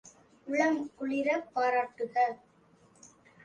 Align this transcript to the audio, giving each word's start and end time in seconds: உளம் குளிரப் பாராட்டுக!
உளம் 0.47 0.79
குளிரப் 0.95 1.47
பாராட்டுக! 1.53 2.15